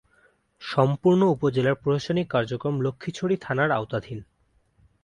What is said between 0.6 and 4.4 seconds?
সম্পূর্ণ উপজেলার প্রশাসনিক কার্যক্রম লক্ষ্মীছড়ি থানার আওতাধীন।